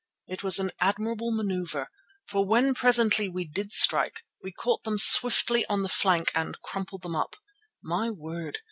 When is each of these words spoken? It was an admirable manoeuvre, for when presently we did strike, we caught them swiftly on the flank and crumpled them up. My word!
It 0.25 0.41
was 0.41 0.57
an 0.57 0.71
admirable 0.79 1.29
manoeuvre, 1.31 1.87
for 2.25 2.43
when 2.43 2.73
presently 2.73 3.29
we 3.29 3.45
did 3.45 3.71
strike, 3.71 4.23
we 4.41 4.51
caught 4.51 4.81
them 4.83 4.97
swiftly 4.97 5.63
on 5.67 5.83
the 5.83 5.89
flank 5.89 6.31
and 6.33 6.59
crumpled 6.63 7.03
them 7.03 7.15
up. 7.15 7.35
My 7.83 8.09
word! 8.09 8.57